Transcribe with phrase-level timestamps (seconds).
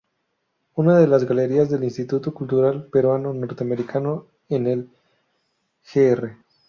[0.77, 4.89] Una de las galerías del Instituto Cultural Peruano Norteamericano en el
[5.93, 6.37] Jr.